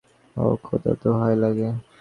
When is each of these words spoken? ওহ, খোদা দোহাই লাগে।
ওহ, 0.37 0.53
খোদা 0.63 0.91
দোহাই 1.01 1.35
লাগে। 1.41 1.69